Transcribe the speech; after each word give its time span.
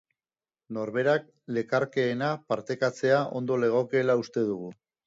Norberak 0.77 1.27
lekarkeena 1.59 2.33
partekatzea 2.55 3.23
ondo 3.43 3.63
legokeela 3.67 4.19
uste 4.27 4.51
dugu. 4.53 4.79